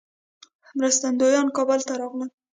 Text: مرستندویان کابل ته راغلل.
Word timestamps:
مرستندویان 0.77 1.47
کابل 1.57 1.79
ته 1.87 1.93
راغلل. 2.01 2.29